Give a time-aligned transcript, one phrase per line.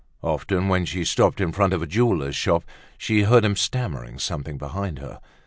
[0.23, 2.63] Often, when she stopped in front of a jeweler's shop,
[2.97, 5.19] she heard him stammering something behind her.